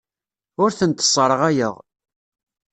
[0.61, 1.75] Ur tent-sserɣayeɣ.